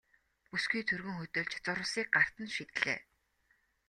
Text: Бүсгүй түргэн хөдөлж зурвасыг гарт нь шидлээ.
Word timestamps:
Бүсгүй 0.49 0.81
түргэн 0.89 1.17
хөдөлж 1.19 1.51
зурвасыг 1.65 2.07
гарт 2.15 2.35
нь 2.43 2.53
шидлээ. 2.55 2.99